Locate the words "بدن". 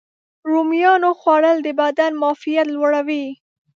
1.81-2.11